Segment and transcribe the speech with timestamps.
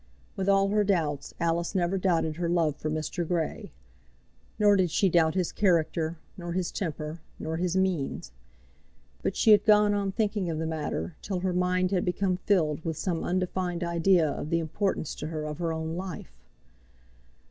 [0.35, 3.23] With all her doubts Alice never doubted her love for Mr.
[3.27, 3.71] Grey.
[4.57, 8.31] Nor did she doubt his character, nor his temper, nor his means.
[9.21, 12.83] But she had gone on thinking of the matter till her mind had become filled
[12.83, 16.31] with some undefined idea of the importance to her of her own life.